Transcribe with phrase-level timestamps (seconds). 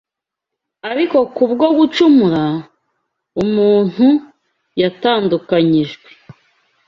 [0.91, 2.43] Ariko kubwo gucumura,
[3.43, 4.07] umuntu
[4.81, 6.09] yatandukanyijwe